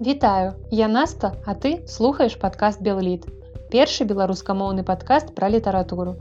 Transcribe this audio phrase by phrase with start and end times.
[0.00, 3.22] Вітаю, я Наста, а ты слухаеш падкаст Белліт.
[3.72, 6.12] Першы беларускамоўны падкаст пра літаратуру.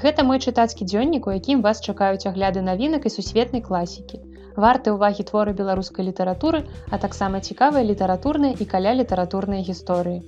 [0.00, 4.22] Гэта мой чытацкі дзённік, у якім вас чакаюць агляды навінак і сусветнай класікі.
[4.56, 10.24] Варты ўвагі творы беларускай літаратуры, а таксама цікавыя літаратурныя і каля літаратурныя гісторыі.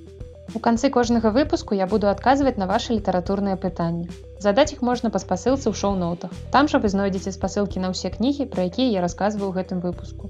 [0.53, 4.12] У канцы кожнага выпуску я буду адказваць на ваши літаратурныя пытанні.
[4.45, 6.37] Задаць іх можна па спасылцы ў шоу-ноутах.
[6.53, 10.29] Там жа вы знойдзеце спасылкі на ўсе кнігі, пра якія я расказваю ў гэтым выпуску.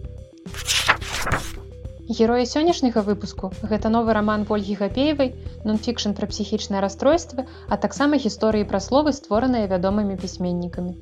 [2.10, 5.28] Героі сённяшняга выпуску гэта новы раман ольгі гапеевай,
[5.68, 10.96] нонфікшн пра псіхічныя расстройствы, а таксама гісторыі пра словы створаныя вядомымі пісьменнікамі.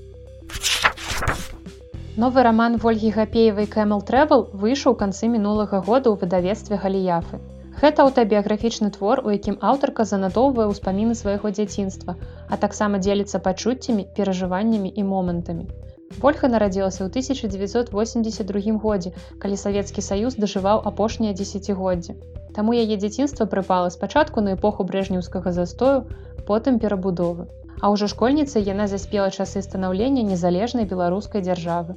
[2.25, 7.41] Новы раман ольгі гапеевай Кэмл Трэвел выйшаў у канцы мінулага года ў выдавецтве галіяфы.
[7.81, 12.21] Гэта аўтабіяграфічны твор, у якім аўтарка занатоўвае ўспаміны свайго дзяцінства,
[12.53, 15.71] а таксама дзеліцца пачуццямі, перажываннямі і момантамі.
[16.23, 22.19] Вольха нарадзілася ў 1982 годзе, калі Савецкі саюз дажываў апошняе дзесяцігоддзе.
[22.59, 26.11] Таму яе дзяцінства прыпала спачатку на эпоху брэжнеўскага застою,
[26.51, 27.47] потым перабудовы.
[27.81, 31.95] А ўжо школьніцай яна заспела часы станаўлення незалежнай беларускай дзяржавы.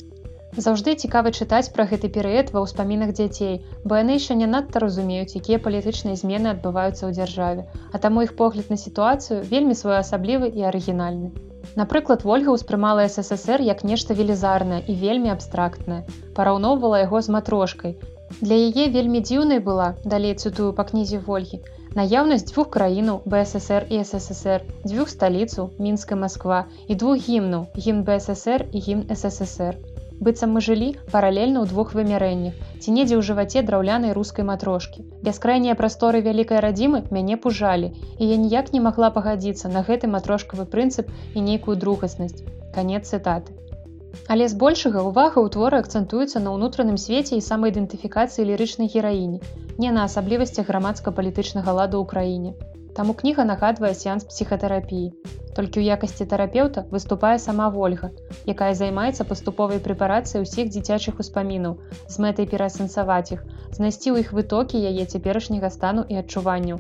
[0.63, 5.33] Заўжды цікава чытаць пра гэты перыяд ва ўспамінах дзяцей, бо яны яшчэ не надта разумеюць,
[5.39, 10.67] якія палітычныя змены адбываюцца ў дзяржаве, а таму іх погляд на сітуацыю вельмі своеасаблівы і
[10.69, 11.31] арыгінальны.
[11.79, 16.01] Напрыклад, ольга ўспрымала ссср як нешта велізарнае і вельмі абстрактнае,
[16.37, 17.95] параўноўвала яго з матрошкай.
[18.41, 21.61] Для яе вельмі дзіўнай была, далей цытую па кнізе ольгі.
[21.95, 28.69] Наяўнасць дзвюх краінаў БССР і ССР, дзвюх сталіцу, мінская Масква і двух гімнаў, гімн БССР
[28.71, 29.75] і гімн ССР
[30.25, 35.05] быццам мы жылі паралельна ў двух вымярэннях ці недзе ў жываце драўлянай рускай матрошкі.
[35.25, 40.69] Бяскрайнія прасторы вялікай радзімы мяне пужалі і я ніяк не магла пагадзіцца на гэты матрошкавы
[40.75, 42.45] прынцып і нейкую другаснасць.
[42.77, 43.57] Канец цытаты.
[44.27, 49.39] Але збольшага ўвага ў творы акцэнтуецца на ўнутраным свеце і самаідэнтыфікацыі лірычнай гераіні
[49.81, 52.51] не на асаблівасцях грамадска-палітычнага ладу ў краіне.
[52.97, 55.07] Таму кніга нагадвае сеанс псіхатэрапіі.
[55.61, 58.07] Толькі ў якасці тэрапеўта выступае сама ольга,
[58.53, 61.75] якая займаецца паступовай прэпарацыяй усіх дзіцячых успамінаў
[62.13, 63.43] з мэтай пераасэнсаваць іх,
[63.77, 66.79] знайсці ў іх вытокі яе цяперашняга стану і адчуванню.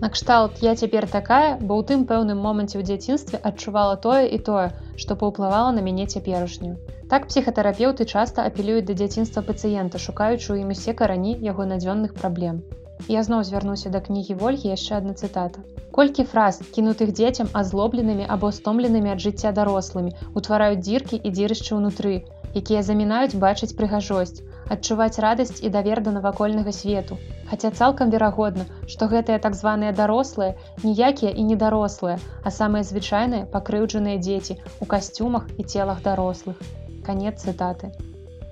[0.00, 4.66] Накшталт я цяпер такая, бо ў тым пэўным моманце ў дзяцінстве адчувала тое і тое,
[4.96, 6.80] што паўплывала на мяне цяперашнюю.
[7.12, 12.64] Так псіхатэрапеўты часта апелююць да дзяцінства пацыента, шукаючы ў ім усе карані яго надзённых праблем.
[13.06, 15.62] Я зноў звярнуся да кнігі ольгі яшчэ адна цытата.
[15.98, 22.12] Колькі фраз, кінутых дзецям азлобленымі або стомленымі ад жыцця дарослымі, утвараюць дзіркі і дзірышчы ўнутры,
[22.60, 24.42] якія замінаюць бачыць прыгажосць,
[24.74, 27.18] адчуваць радасць і давер да навакольнага свету.
[27.50, 30.54] Хаця цалкам верагодна, што гэтыя так званыя дарослыя,
[30.84, 36.60] ніякія і недарослыя, а самыя звычайныя пакрыўджаныя дзеці у касцюмах і целах дарослых.
[37.08, 37.94] Канец цытаты.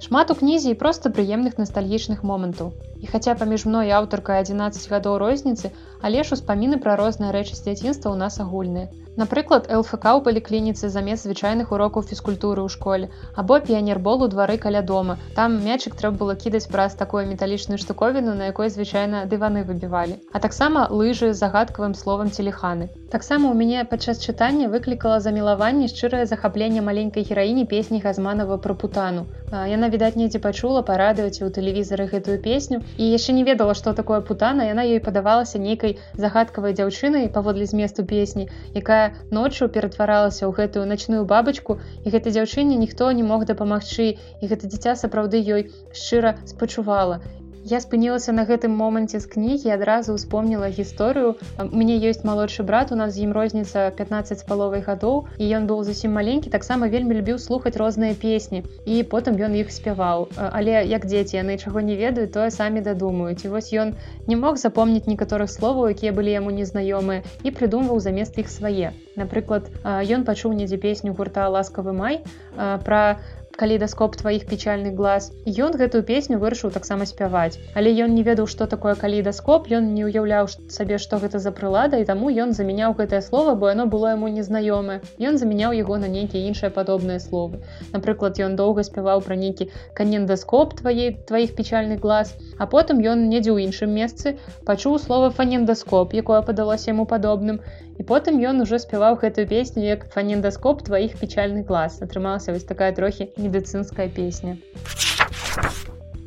[0.01, 2.73] Шмат у кнізе і проста прыемных настальгічных момантаў.
[3.07, 5.71] І хаця паміж мной аўтарка 11 гадоў розніцы,
[6.03, 8.91] але ж успаміны пра розныя рэчы з дзяцінства ў нас агульныя.
[9.17, 13.09] Напрыклад, ЛФК ў паліклініцы замест звычайных урокаў фізкультуры ў школе
[13.43, 15.17] або піянербол у двары каля дома.
[15.39, 20.21] Там мячык трэба было кідаць праз такую металічную штуковіну, на якой звычайна дываны выбівалі.
[20.37, 22.91] А таксама лыжы загадкавым словам целеханы.
[23.09, 29.25] Таксама у мяне падчас чытання выклікала замілаванне шчырае захапленне маленькай гераіні песні газманова пра путану.
[29.49, 34.21] Яна відаць недзе пачула парадаваць у тэлевізары гэтую песню і яшчэ не ведала, што такое
[34.21, 40.85] путана, яна ёй падавалася нейкай загадкавай дзяўчынай паводле зместу песні, якая ноччу ператваралася ў гэтую
[40.91, 46.37] начную бабачку і гэтай дзяўчыне ніхто не мог дапамагчы і гэта дзіця сапраўды ёй шчыра
[46.45, 47.21] спачувала
[47.67, 51.35] Я спынілася на гэтым моманце з кнігі адразу успомніла гісторыю.
[51.59, 55.67] Мне ёсць малодшы брат, у нас з ім розніца 15 з паловай гадоў і ён
[55.67, 60.31] быў зусім маленькі, таксама вельмі любіў слухаць розныя песні і потым ён іх спяваў.
[60.39, 63.43] Але як дзеці яны чаго не ведаюць, тое самі дадумаюць.
[63.43, 63.99] І вось ён
[64.31, 68.95] не мог запомніць некаторых словаў, якія былі яму незнаёмыя і прыдумваў замест іх свае.
[69.19, 72.23] Напрыклад, ён пачуў недзе песню гурта ласкавы май
[72.55, 73.19] пра
[73.61, 75.33] калейдаскоп тваіх печальных глаз.
[75.47, 77.59] Ён гэтую песню вырашыў таксама спяваць.
[77.75, 82.01] Але ён не ведаў что такое калейдаскоп ён не ўяўляў сабе што гэта за прылада
[82.03, 85.01] і таму ён замяняў гэтае слово бо яно было яму незнаёмае.
[85.19, 87.63] Ён замяняў яго на нейкія іншыя падобныя словы.
[87.93, 93.51] Напрыклад ён доўга спяваў пра нейкі канендаскоп твае тваіх печальных глаз а потым ён недзе
[93.53, 94.37] ў іншым месцы
[94.69, 97.61] пачуў слова фанендаскоп якое падалося яму падобным.
[97.97, 102.01] І потым ён ужо спяваў гэтую песню як фанендаскоп тваіх печальных глаз.
[102.07, 104.59] атрымалася вось такая трохі медыцынская песня.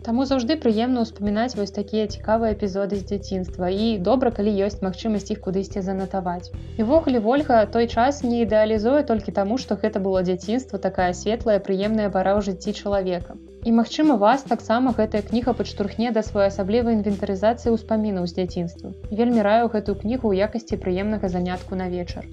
[0.10, 5.30] Таму заўжды прыемна ўспамінаць вось такія цікавыя эпізоды з дзяцінства і добра, калі ёсць магчымасць
[5.36, 6.50] іх кудысьці занатаваць.
[6.82, 12.10] Івогуле ольга той час не ідэалізуе толькі таму, што гэта было дзяцінства такая светлая прыемная
[12.16, 13.38] пара ў жыцці чалавека.
[13.68, 18.96] І магчыма вас таксама гэтая кніга падштурхне да своеасаблівай інвентарызацыі ўспамінаў з дзяцінства.
[19.12, 22.26] Вельмі раю гэтую кнігу ў якасці прыемнага занятку на вечар.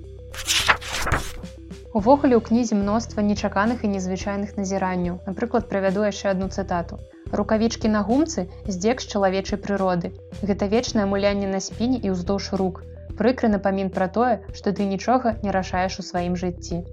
[1.97, 5.15] Увогуле ў кнізе мноства нечаканых і незвычайных назіранняў.
[5.25, 6.99] Напрыклад, правяду яшчэ одну цытату.
[7.41, 10.13] Рукавічкі на гумцы здзек з чалавечай прыроды.
[10.45, 12.85] Гэта вечнае мулянне на спіне і ўздоўж рук.
[13.17, 16.85] Прыкры напамін пра тое, што ты нічога не рашаеш у сваім жыцці.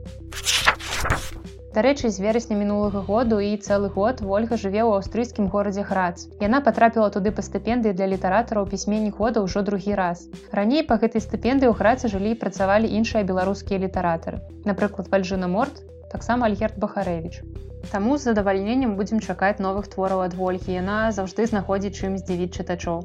[1.73, 6.29] Дарэчы, з верасня мінулага году і цэлы год ольга жыве ў аўстрыйскім горадзе грац.
[6.37, 10.21] Яна патрапіла туды па стыпендыі для літаратараў пісьменнік года ўжо другі раз.
[10.53, 14.45] Раней па гэтай стыпендыі ў грацы жылі і працавалі іншыя беларускія літаратары.
[14.69, 15.81] Напрыклад, вальжына морт,
[16.13, 17.41] таксама альгерт Бахарэвіч.
[17.89, 20.77] Таму з задавальненнем будзем чакаць новых твораў ад ольгі.
[20.77, 23.01] Яна заўжды знаходзіць чым здзівіць чытачоў.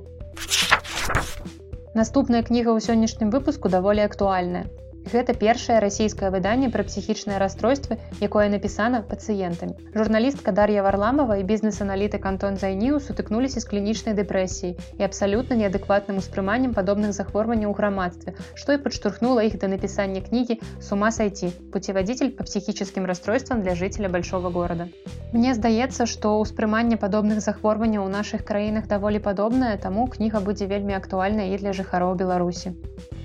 [1.96, 4.68] Наступная кніга ў сённяшнім выпуску даволі актуальная.
[5.08, 9.72] Гэта першае расійскае выданне пра псіхічныя расстройствы, якое напісана пацыентамі.
[9.94, 16.74] Журналістка Дар'я Варламова і бізнес-аналітык Антон Зайніў сутыкнуліся з клінічнай дэпрэсіяй і абсалютна неадэкватным успрыманнем
[16.76, 22.44] падобных захворванняў у грамадстве, што і падштурхнула іх да напісання кнігі сума сайці пуцеводитель па
[22.44, 24.88] псіхічным расстройствам для жыцеля большого города.
[25.32, 30.96] Мне здаецца, што ўспрыманне падобных захворванняў у нашых краінах даволі падобнае, таму кніга будзе вельмі
[31.00, 32.76] актуальная і для жыхароў Беларусі.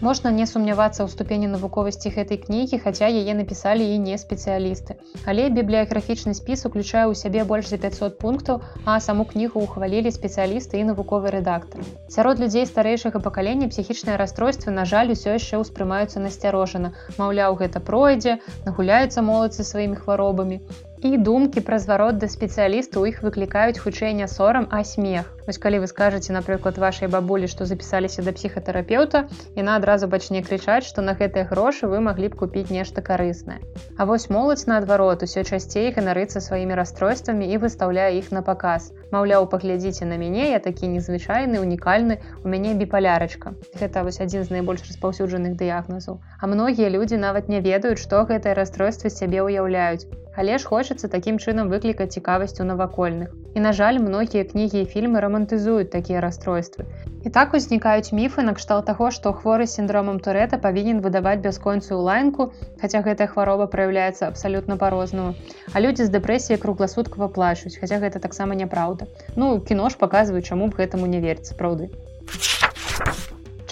[0.04, 5.00] Можна не сумнявацца ў ступені навуковасці гэтай кнігі, хаця яе напісалі і не спецыялісты.
[5.24, 10.84] Але бібліяграфічны спіс уключае ў сябе больш за 500 пунктаў, а саму кнігу ўхвалілі спецыялісты
[10.84, 11.88] і навуковы рэдактор.
[12.12, 16.92] Сярод людзей старэйшага пакалення псіхічныя расстройствы, на жаль, усё яшчэ ўспрымаюцца насцярожана.
[17.16, 20.60] Маўляў, гэта пройдзе, нагуляюцца моладцы сваімі хваробамі.
[21.04, 25.28] І думкі пра зварот да спецыяліста ў іх выклікаюць хутчэй не сорам, а смех.
[25.48, 29.28] Вось калі вы скажаце, напрыклад, вашай бабулі, што запісаліся да псіхатэрапеўта,
[29.60, 33.60] яна адразу пачне крычаць, што на гэтыя грошы вы маглі б купіць нешта карыснае.
[34.00, 38.88] А вось моладзь наадварот усё часцей ганарыцца сваімі расстройствамі і выстаўляе іх на паказ.
[39.12, 43.58] Маўляў, паглядзіце на мяне, я такі незвычайны, унікальны, у мяне біпалярачка.
[43.76, 46.24] Гэта вось адзін з найбольш распаўсюджаных дыягназаў.
[46.40, 50.23] А многія людзі нават не ведаюць, што гэтае расстройства сябе ўяўляюць.
[50.36, 53.34] Але ж хочацца такім чынам выклікаць цікавасць у навакольных.
[53.54, 56.86] І на жаль, многія кнігі і фільмы рамантызуюць такія расстройствы.
[57.24, 62.50] І так узнікаюць міфы накшталт таго, што хворы сіндромам турэта павінен выдаваць бясконцую лайнку,
[62.82, 65.36] хаця гэтая хвароба праяўляецца абсалютна па-рознаму.
[65.74, 69.06] А людзі з дэпрэсіяй кругласуткава плачуць, хаця гэта таксама няпраўда.
[69.36, 71.94] Ну кіно ж паказваюць, чаму б гэтаму не верць сапраўды.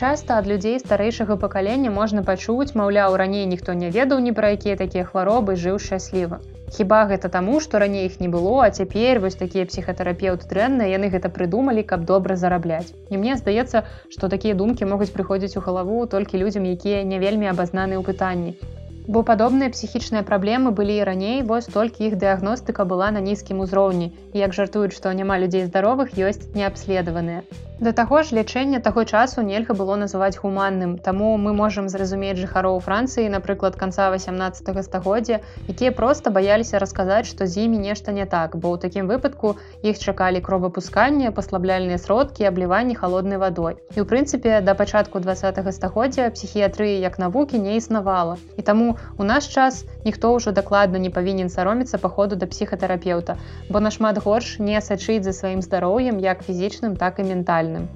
[0.01, 4.73] Часта ад людзей старэйшага пакалення можна пачуць, маўляў, раней ніхто не ведаў ні пра якія
[4.79, 6.39] такія хваробы жыў шчасліва.
[6.77, 11.13] Хіба гэта таму, што раней іх не было, а цяпер вось такія псіхатэрапеўты дрэнныя, яны
[11.13, 12.89] гэта прыдумалі, каб добра зарабляць.
[13.13, 17.53] І мне здаецца, што такія думкі могуць прыходзіць у галаву толькі людзям, якія не вельмі
[17.53, 18.80] абазнаны ў пытанні.
[19.07, 24.13] Бо падобныя псіхічныя праблемы былі і раней, вось толькі іх дыягностыка была на нізкім узроўні.
[24.33, 27.41] І як жартуюць, што няма людзей здаровых ёсць неабследаваныя.
[27.81, 30.99] Да таго ж лячэнне таго часу нельга было называць гуманным.
[31.01, 37.47] Таму мы можам зразумець жыхароў Францыі, напрыклад, канца 18 стагоддзя, якія проста баяліся расказаць, што
[37.49, 42.93] з імі нешта не так, бо ў такім выпадку іх чакалі кровапусканне, паслабляльныя сродкі, абліванні
[42.93, 43.81] холоднай вадой.
[43.97, 48.37] І ў прынцыпе, да пачатку два стагоддзя псіхіятрыі як навукі не існавала.
[48.57, 53.37] І таму у наш час ніхто ўжо дакладна не павінен саромецца па ходу да псіхатэрапеўта,
[53.69, 57.89] бо нашмат горш не сачыць за сваім здароўем як фізічным, так і ментальным.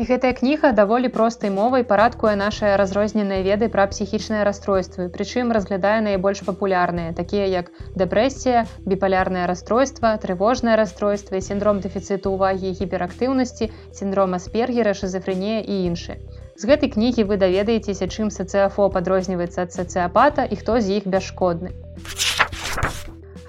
[0.00, 5.98] І гэтая кніга даволі простай мовай парадкуе нашыя разрозненыя веды пра псіхічныя расстройствы, прычым разглядае
[6.06, 7.68] найбольш папулярныя, такія як
[8.02, 13.68] дэпрэсія, біпалярнае расстройства, трывожнае расстройства, сіндром дэфіцыту увагі гіперактыўнасці,
[14.00, 16.16] сіндром аспергера, шизофренія і іншы.
[16.60, 21.72] З гэтай кнігі вы даведаецеся, чым сацыяфо падрозніваецца ад сацыяпата і хто з іх бясшкодны.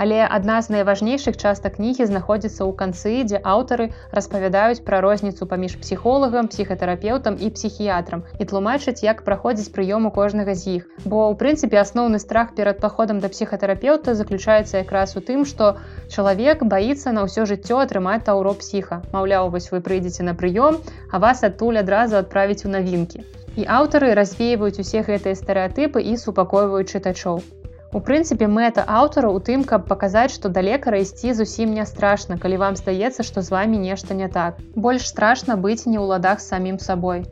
[0.01, 3.85] Але адна з найважнейшых частак кнігі знаходзіцца ў канцы, дзе аўтары
[4.17, 10.81] распавядаюць пра розніцу паміж псіхолагам, псіхатэрапеўтам і псіхіятрам і тлумачаць, як праходзіць прыёму кожнага з
[10.81, 10.89] іх.
[11.05, 15.77] Бо ў прынцыпе асноўны страх перад паходам да псіхатэрапеўта заключаецца якраз у тым, што
[16.09, 19.03] чалавек баіцца на ўсё жыццё атрымаць таўро псіха.
[19.13, 20.81] Маўляў, вось вы прыйдзеце на прыём,
[21.13, 23.21] а вас адтуль адразу адправіць у навінкі.
[23.53, 27.60] І аўтары развеywаюць усе гэтыя стэеатыпы і супакойваюць чытачоў.
[27.91, 32.37] У прынцыпе, мэта аўтара ў тым, каб паказаць, што да лекара ісці зусім не страшна,
[32.39, 34.63] калі вам здаецца, што з вами нешта не так.
[34.85, 37.27] Больш страшна быць не ў ладах самім сабой.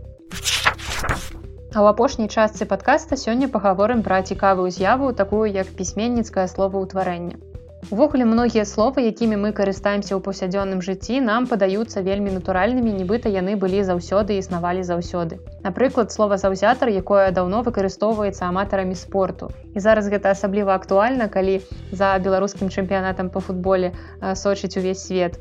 [1.72, 7.40] А ў апошняй частцы падкаста сёння пагаворым пра цікавую з'яву, такую як пісьменніцкае словаўтварэнне.
[7.88, 13.56] Увогуле многія словы, якімі мы карыстаемся ў паўсядзённым жыцці, нам падаюцца вельмі натуральнымі, нібыта яны
[13.56, 15.40] былі заўсёды і існавалі заўсёды.
[15.64, 19.50] Напрыклад, слова заўзятар, якое даўно выкарыстоўваецца аматарамі спорту.
[19.76, 23.94] і зараз гэта асабліва актуальна калі за беларускім чэмпіянатам по футболе
[24.34, 25.38] сочыць увесь свет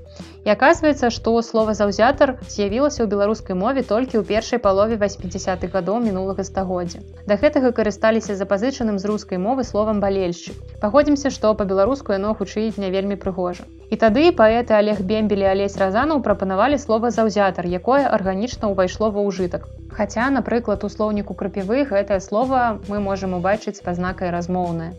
[0.49, 6.01] і оказывается что слова заўзятар з'явілася ў беларускай мове толькі ў першай палове 80-х гадоў
[6.01, 7.05] мінулага стагоддзя.
[7.29, 12.89] Да гэтага карысталіся запазычаным з рускай мовы словам балельшчык паходзімся што па-беларуску яно хутчэй не
[12.95, 13.69] вельмі прыгожа.
[13.93, 19.69] І тады паэты олег бембелі алесь разанаў прапанавалі слова заўзятар якое арганічна ўвайшло ва ўжытак.
[19.93, 24.97] Хаця, напрыклад, у слоўніку крапівы гэтае слова мы можам убачыць па знакай размоўнае.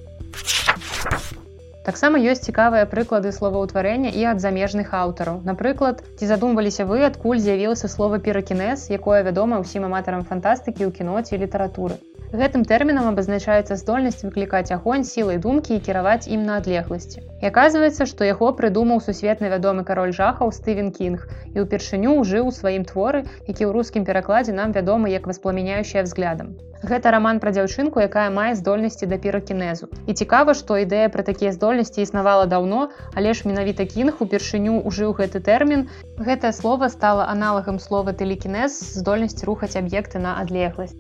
[1.90, 5.40] Таксама ёсць цікавыя прыклады словаўтварэння і ад замежных аўтараў.
[5.48, 11.18] Напрыклад, ці задумваліся вы, адкуль з'явілася слова перакінез, якое вядома ўсім аматарам фантастыкі ў кіно
[11.26, 11.98] ці літаратуры.
[12.30, 17.24] Гэтым тэрмінам абазначаецца здольнасць выклікаць агонь сілай думкі і кіраваць ім на адлегласці.
[17.42, 21.26] І аказваецца, што яго прыдумаў сусветны вядомы кароль жахаў Стывен Кінг
[21.58, 26.54] і ўпершыню ўжыў у сваім творы, які ў рускім перакладзе нам вядомы як васпламяняющая взглядам.
[26.86, 29.90] Гэта раман пра дзяўчынку, якая мае здольнасці да піракінезу.
[30.06, 35.18] І цікава, што ідэя пра такія здольнасці існавала даўно, але ж менавіта кінг упершыню ўжыў
[35.18, 35.90] гэты тэрмін.
[36.22, 40.94] Гэтае слово стала аналагам слова тэлекінез здольнасць рухаць аб'екты на адлегласць.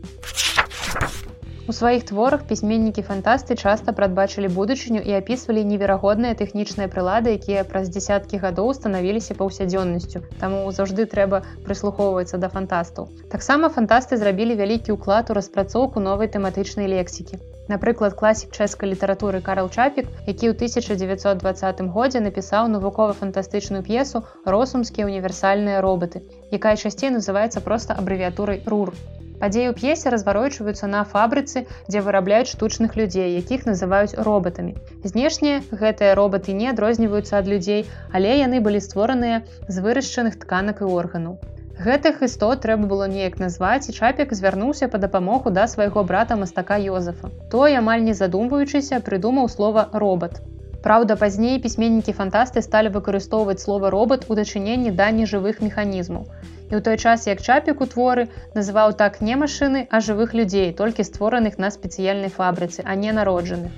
[1.70, 7.92] У сваіх творах пісьменнікі фантасты часта прадбачылі будучыню і апісвалі неверагодныя тэхнічныя прылады, якія праз
[7.94, 10.22] дзясяткі гадоў станавіліся паўсядзённасцю.
[10.40, 13.12] Таму заўжды трэба прыслухоўвацца да фантастаў.
[13.36, 17.38] Таксама фантасты зрабілі вялікі ўклад у распрацоўку новай тэматычнай лексікі.
[17.70, 24.26] Напрыклад, класік чэшскай літаратуры Карл Чапік, які ў 1920 годзе напісаў навукова-фантастычную п'есу
[24.58, 28.98] росумскія універсальныя робаты, якая часцей называецца проста абрэвіатурай рур.
[29.40, 34.76] Падзеі ў п'есе разварочваюцца на фабрыцы, дзе вырабляюць штучных людзей, якіх называюць роботамі.
[35.12, 35.54] Знешне
[35.84, 41.40] гэтыя роботы не адрозніваюцца ад людзей, але яны былі створаныя з вырашчаных тканак і органаў.
[41.80, 46.76] Гэтых істот трэба было неяк назваць і чапек звярнуўся па дапамогу да свайго брата мастака
[46.86, 47.32] Йозафа.
[47.54, 50.42] Той амаль не задумваючыся прыдумаў слова робот.
[50.84, 56.28] Праўда, пазней пісьменнікі фантасты сталі выкарыстоўваць слова робот у дачыненні да нежывых механізмаў.
[56.70, 60.70] І ў той час як чапік у творы называў так не машыны, а жывых людзей,
[60.74, 63.74] толькі створаных на спецыяльнай фабрыцы, а не народжаных.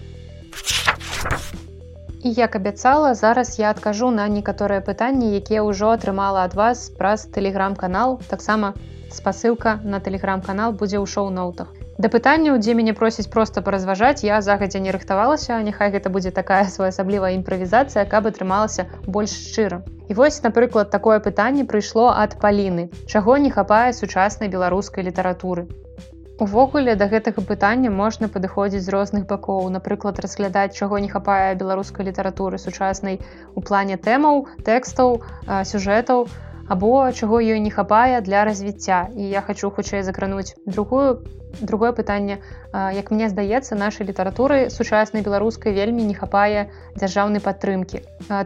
[2.23, 7.25] І як абяцала, зараз я адкажу на некаторыя пытанні, якія ўжо атрымала ад вас праз
[7.37, 8.75] тэлеграм-канал, таксама
[9.09, 11.71] спасылка на тэлеграм-канал будзе ў шоу-ноутах.
[11.97, 16.67] Да пытанняў, дзе мяне просяць проста паразважаць, я загадзя не рыхтавалася, няхай гэта будзе такая
[16.75, 19.81] своеасаблівая імправізацыя, каб атрымалася больш шчыра.
[20.11, 25.63] І вось, напрыклад, такое пытанне прыйшло ад паліны, чаго не хапае сучаснай беларускай літаратуры.
[26.45, 32.11] Увогуле да гэтага пытання можна падыходзіць з розных бакоў, напрыклад, разглядаць, чаго не хапае беларускай
[32.11, 33.21] літаратуры сучаснай
[33.55, 35.21] у плане тэмаў, тэкстаў,
[35.71, 36.27] сюжэтаў,
[36.71, 39.11] або чаго ёй не хапае для развіцця.
[39.11, 41.19] І я хочу хутчэй закрануць другую
[41.59, 42.37] другое пытанне
[42.73, 48.01] як мне здаецца нашай літаратуры сучаснай беларускай вельмі не хапае дзяржаўнай падтрымкі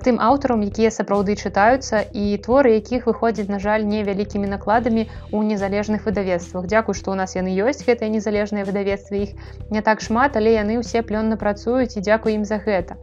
[0.08, 6.10] тым аўтарам якія сапраўды чытаюцца і творы якіх выходзяць на жаль невялікімі накладамі у незалежных
[6.10, 9.38] выдавецтвах Дякую што у нас яны ёсць гэтыя незалежныя выдавецтвы іх
[9.70, 12.98] не так шмат але яны ўсе плённа працуюць і дзякую ім за гэта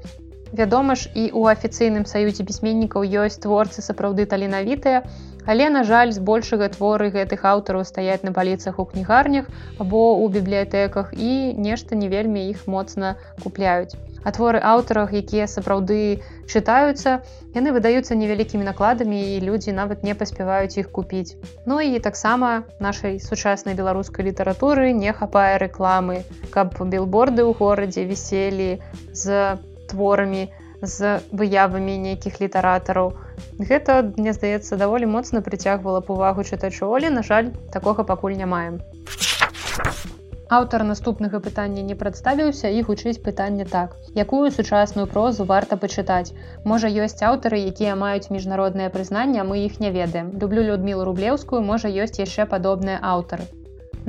[0.52, 5.04] Вядома ж і ў афіцыйным саюзе пісьменнікаў ёсць творцы сапраўды таленавітыя,
[5.46, 11.10] Але, на жаль, збольшага творы гэтых аўтараў стаяць на паліцах у кнігарнях або ў бібліятэках
[11.18, 13.98] і нешта не вельмі іх моцна купляюць.
[14.22, 17.26] А творы аўтарах, якія сапраўды чытаюцца,
[17.58, 21.34] яны выдаюцца невялікімі накладамі і людзі нават не паспяваюць іх купіць.
[21.66, 26.22] Ну і таксама нашай сучаснай беларускай літаратуры не хапае рэкламы,
[26.54, 28.78] каб білборды ў горадзе віселі
[29.10, 29.58] з
[29.92, 30.48] творамі,
[30.82, 33.14] з выявамі нейкіх літаратараў.
[33.58, 38.82] Гэта, мне здаецца, даволі моцна прыцягвала увагу чытачоў, але, на жаль, такога пакуль не маем.
[40.52, 43.94] Аўтар наступнага пытання не прадставіўся і гучыць пытанне так.
[44.18, 46.34] Якую сучасную прозу варта пачытаць?
[46.72, 50.36] Можа, ёсць аўтары, якія маюць міжнароднае прызнанне, мы іх не ведаем.
[50.44, 53.48] Люблю Людмілу рублеўскую, можа ёсць яшчэ падобныя аўтары.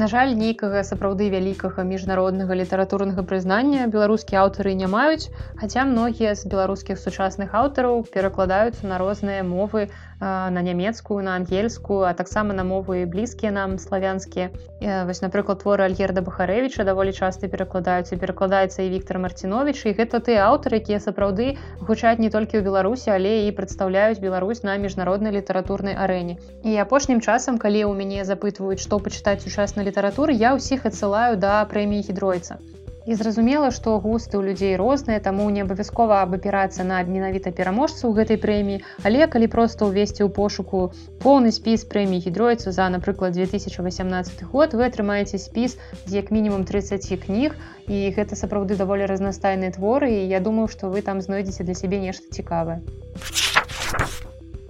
[0.01, 5.29] На жаль, нейкага сапраўды вялікага міжнароднага літаратурнага прызнання беларускія аўтары не маюць,
[5.61, 9.85] хаця многія з беларускіх сучасных аўтараў перакладаюцца на розныя мовы
[10.23, 14.51] на нямецкую на ангельскую а таксама на мовы блізкія нам славянскія.
[14.79, 18.15] Вось напрыклад творы альгерда бахарэвича даволі часта перакладаюцца.
[18.15, 23.11] Перакладаецца і Віктор марцінович і гэта ты аўтары якія сапраўды гучаць не толькі ў беларусі
[23.11, 26.37] але і прадстаўляюць Беларусь на міжнароднай літаратурнай арэне.
[26.63, 31.65] І апошнім часам калі ў мяне запытваюць што пачытаць сучаснай літаратуры я ўсіх адсылаю да
[31.67, 32.59] прэміі гідройца
[33.05, 38.23] І зразумела, што густы ў людзей розныя, таму не абавязкова абапірацца на менавіта пераможцу ў
[38.23, 44.47] гэтай прэміі, але калі проста ўвесці ў пошуку поўны спіс прэмій гідройцу за, напрыклад, 2018
[44.47, 45.75] год, вы атрымаеце спіс
[46.07, 47.59] з як мінімум 30 кніг
[47.91, 51.99] і гэта сапраўды даволі разнастайныя творы і я думаю, што вы там знойдзеце для сябе
[51.99, 52.79] нешта цікавае.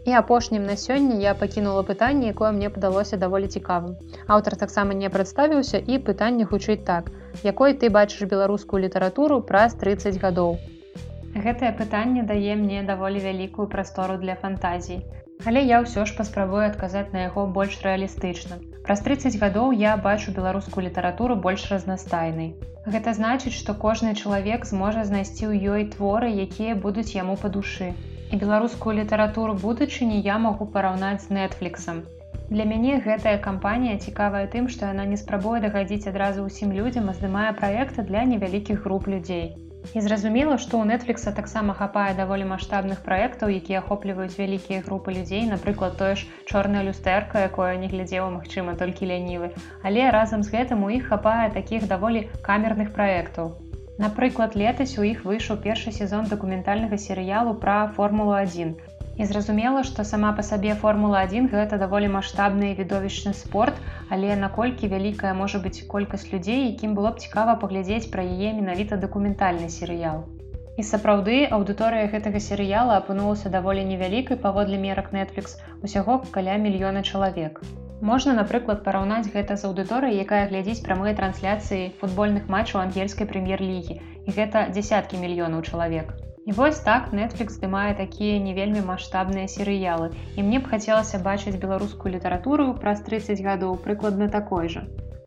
[0.03, 3.93] Апошнім на сёння я пакінула пытанне, якое мне падалося даволі цікавым.
[4.27, 7.13] Аўтар таксама не прадставіўся і пытанне гучыць так.
[7.41, 10.57] Якой ты бачыш беларускую літаратуру праз 30 гадоў.
[11.45, 15.01] Гэтае пытанне дае мне даволі вялікую прастору для фантазій.
[15.45, 18.61] Але я ўсё ж паспрабую адказаць на яго больш рэалістычна.
[18.85, 22.53] Праз 30 гадоў я бачу беларускую літаратуру больш разнастайнай.
[22.85, 27.93] Гэта значыць, што кожны чалавек зможа знайсці ў ёй творы, якія будуць яму па душы
[28.33, 32.01] і беларускую літаратуру будучыні я магу параўнаць з нетфліксом.
[32.53, 37.15] Для мяне гэтая кампанія цікавая тым, што яна не спрабуе дагадзіць адразу ўсім людзям, а
[37.17, 39.48] здымае праекты для невялікіх груп людзей.
[39.98, 45.50] І зразумела, што ў Netflixа таксама хапае даволі маштабных праектаў, якія ахопліваюць вялікія групы людзей,
[45.50, 49.50] напрыклад, тое ж чорная люстэрка, якое не глядзела магчыма толькі лянівы.
[49.81, 53.55] Але разам з гэтым у іх хапае такіх даволі камерных праектаў.
[53.98, 58.77] Напрыклад, летась у іх выйшаў першы сезон дакументальнага серыялу пра формулу-1.
[59.15, 63.77] І зразумела, што сама па сабе формула-1 гэта даволі маштабны відовішчны спорт,
[64.10, 68.98] але наколькі вялікая можа быць колькасць людзей, якім было б цікава паглядзець пра яе менавіта
[68.98, 70.25] дакументальны серыял.
[70.82, 77.62] І сапраўды аўдыторыя гэтага серыяла апынулася даволі невялікай паводле мерак Netflix усяго каля мільёна чалавек.
[78.01, 84.01] Можна, напрыклад, параўнаць гэта з аўдыторыяй, якая глядзіць прамыя трансляцыі футбольных матчаў ангельскай прэм'ер-лігі.
[84.25, 86.15] І гэта дзясяткі мільёнаў чалавек.
[86.45, 90.12] І вось так Netflix здымае такія не вельмі маштабныя серыялы.
[90.35, 94.83] І мне б хацелася бачыць беларускую літаратуру праз 30 гадоў прыкладна такой жа.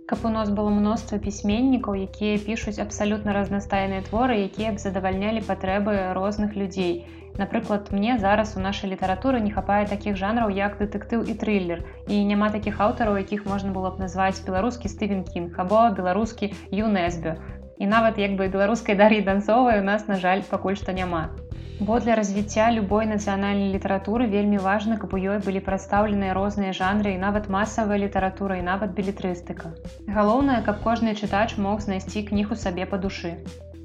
[0.06, 6.12] Каб у нас было мноства пісьменнікаў, якія пішуць абсалютна разнастайныя творы, якія б задавальнялі патрэбы
[6.12, 7.06] розных людзей.
[7.40, 12.24] Напрыклад, мне зараз у нашай літаратуры не хапае такіх жанраў як дэтэктыў і трыллер і
[12.24, 17.55] няма такіх аўтараў, якіх можна было б назваць беларускі Стывен Кінг або беларускі ЮНЕСБ.
[17.78, 21.28] І нават як бы беларускай дар'і данцовай у нас, на жаль, пакуль што няма.
[21.78, 27.12] Бо для развіцця любой нацыянальнай літаратуры вельмі важна, каб у ёй былі прадстаўленыя розныя жанры
[27.12, 29.76] і нават масавая літаратура і нават білетрыстыка.
[30.08, 33.36] Галоўнае, каб кожны чытач мог знайсці кніху сабе па душы.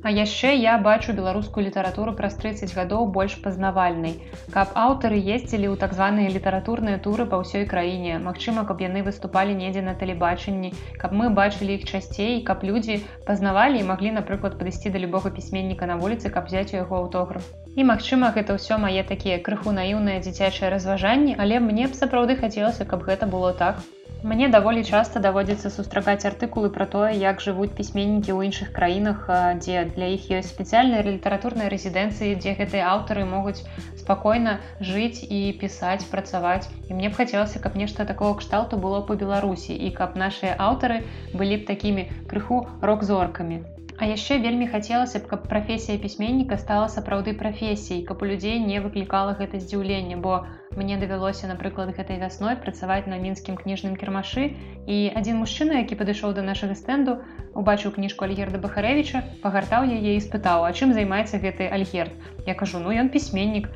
[0.03, 4.15] А яшчэ я бачу беларускую літаратуру праз 30 гадоў больш пазнавальнай.
[4.55, 8.17] Каб аўтары ездзілі ў так званыя літаратурныя туры па ўсёй краіне.
[8.17, 12.97] Магчыма, каб яны выступалі недзе на тэлебачанні, каб мы бачылі іх часцей, каб людзі
[13.29, 17.45] пазнавалі і маглі, напрыклад, падысці да любога пісьменніка на вуліцы, каб взяць у яго аўтограф.
[17.77, 22.89] І магчыма, гэта ўсё мае такія крыху наіўныя дзіцячыя разважанні, але мне б сапраўды хацелася,
[22.89, 23.85] каб гэта было так.
[24.23, 29.23] Мне даволі часта даводзіцца сустракаць артыкулы пра тое, як жывуць пісьменнікі ў іншых краінах,
[29.57, 33.65] дзе для іх ёсць спецыяльныя літаратурныя рэзідэнцыі, дзе гэтыя аўтары могуць
[33.97, 34.53] спакойна
[34.91, 36.69] жыць і пісаць, працаваць.
[36.85, 41.01] І мне б хацелася, каб нешта такого кшталту было па Беларусі і каб нашыя аўтары
[41.33, 43.63] былі б такімі крыху рок-зоркамі.
[43.97, 48.85] А яшчэ вельмі хацелася б, каб прафесія пісьменніка стала сапраўды прафесіяй, каб у людзей не
[48.85, 54.55] выклікала гэта здзіўленне, бо мне давялося, напрыклад, гэтай вясной працаваць на мінскім кніжным кірмашы.
[54.87, 57.19] І адзін мужчына, які падышоў да нашага стэнду,
[57.53, 62.15] убачыў кніжку Альгерда Бахарэвіча, пагартаў яе і спытаў, а чым займаецца гэты Альгерд.
[62.47, 63.67] Я кажу, ну ён пісьменнік,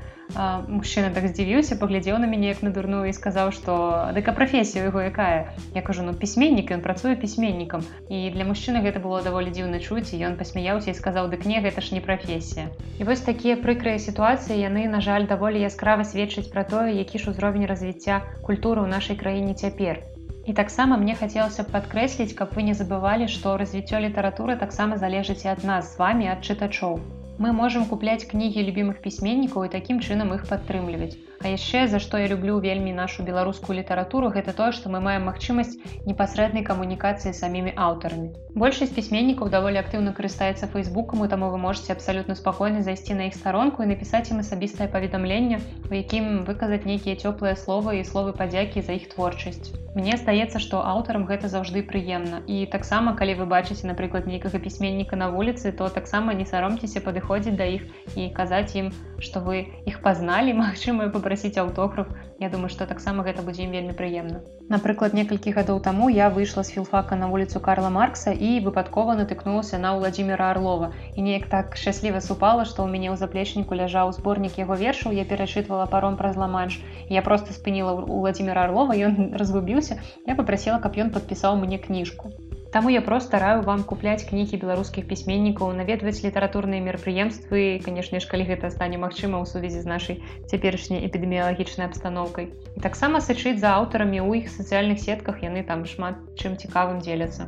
[0.67, 5.01] мужчына так здзівіўся паглядзеў на мяне як на дурную і сказаў што дыка прафесія яго
[5.05, 9.79] якая я кажу ну пісьменнік ён працуе пісьменнікам і для мужчыны гэта было даволі дзіўна
[9.79, 13.55] чуць і ён пасмяяўся і сказаў дык не гэта ж не прафесія і вось такія
[13.55, 18.85] прыкрыя сітуацыі яны на жаль даволі яскрава сведчыць пра тое які ж узровень развіцця культуры
[18.85, 20.03] ў нашай краіне цяпер.
[20.45, 25.41] І таксама мне хацелася б падкрэсліць каб вы не забывалі што развіццё літаратуры таксама залежыць
[25.45, 27.01] і ад нас з вами ад чытачоў
[27.37, 31.19] Мы можам купляць кнігі любімых пісьменнікаў і такім чынам іх падтрымліваць.
[31.43, 35.27] А яшчэ за што я люблю вельмі нашу беларускую літаратуру, гэта тое, што мы маем
[35.27, 35.75] магчымасць
[36.07, 38.31] непасрэднай камунікацыі самімі аўтарамі.
[38.55, 43.35] Большасць пісьменнікаў даволі актыўна карыстаецца фейсбукам, і таму вы можете абсалютна спакойна зайсці на іх
[43.35, 45.59] старонку і напісаць ім асабістае паведамленне,
[45.91, 49.75] у якім выказаць нейкія цёплыя словы і словы падзякі за іх творчасць.
[49.95, 52.43] Мне здаецца, што аўтарам гэта заўжды прыемна.
[52.47, 57.24] І таксама, калі вы бачыце, напрыклад, нейкага пісьменніка на вуліцы, то таксама не саромцеся падыходзіць
[57.27, 57.81] да іх
[58.15, 62.07] і казаць ім, што вы іх пазналі, магчыма, папрасіць аўтограф.
[62.39, 64.43] Я думаю, што таксама гэта будзе ім вельмі прыемна.
[64.69, 69.79] Напрыклад, некалькі гадоў таму я выйшла з філфака на вуліцу Карла Маркса і выпадкова натыкнулася
[69.79, 70.91] на Владзіміра Арлова.
[71.15, 75.25] І неяк так шчасліва супала, што ў мяне ў заплечніку ляжаў зборнік яго вершаў, я
[75.25, 76.81] перачытвала паром праз ламанш.
[77.09, 82.35] Я просто спыніла у Владзіміра Арлова, ён разгубіўся, я попросила, каб ён падпісаў мне кніжку.
[82.75, 88.47] Таму я проста раю вам купляць кнігі беларускіх пісьменнікаў, наведваць літаратурныя мерапрыемствы, канешне ж, калі
[88.51, 90.19] гэта стане магчыма ў сувязі з нашай
[90.51, 92.51] цяперашняй эпідэміялагічнай абстаноўкай.
[92.75, 97.47] І таксама сачыць за аўтарамі ў іх сацыяльных сетках яны там шмат чым цікавым дзеляцца.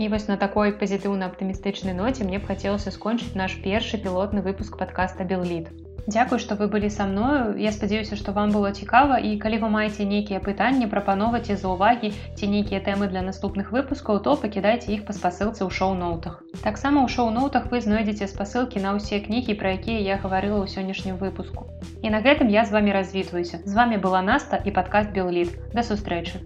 [0.00, 5.28] І вось на такой пазітыўна-аптымістычнай ноце мне б хацелася скончыць наш першы пілотны выпуск падкаста
[5.28, 5.68] Белліт.
[6.06, 7.56] Дзякуй, што вы былі са мною.
[7.56, 12.12] Я спадзяюся, што вам было цікава і калі вы маеце нейкія пытанні, прапановаце за ўвагі
[12.12, 16.42] ці нейкія тэмы для наступных выпускаў, то пакідайце іх па спасылцы ў шоу-ноутах.
[16.60, 21.16] Таксама ў шоу-ноутах вы знойдзеце спасылкі на ўсе кнігі, пра якія я гаварыла ў сённяшнім
[21.16, 21.72] выпуску.
[22.04, 23.64] І на гэтым я з вами развітваюся.
[23.64, 25.56] З вами была Наста і падкаст Белліт.
[25.72, 26.44] Да сустрэчы.